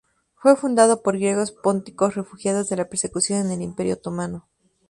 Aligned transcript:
Fue 0.33 0.55
fundado 0.55 1.03
por 1.03 1.19
griegos 1.19 1.51
pónticos 1.51 2.15
refugiados 2.15 2.67
de 2.69 2.75
la 2.75 2.89
persecución 2.89 3.41
en 3.45 3.51
el 3.51 3.61
Imperio 3.61 3.93
otomano. 3.93 4.47